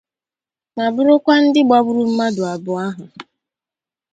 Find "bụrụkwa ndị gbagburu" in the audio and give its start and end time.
0.93-2.03